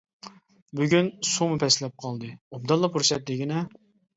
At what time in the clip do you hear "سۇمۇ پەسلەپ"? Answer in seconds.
1.33-1.99